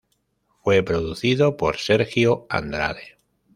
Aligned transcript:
Fue 0.63 0.81
producido 0.81 1.57
por 1.57 1.77
Sergio 1.77 2.47
Andrade. 2.49 3.19